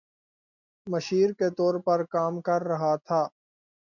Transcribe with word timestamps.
مشیر 0.87 1.29
کے 1.33 1.49
طور 1.49 1.79
پر 1.79 2.03
کام 2.05 2.39
کر 2.41 2.61
رہا 2.63 2.95
تھا 3.07 3.21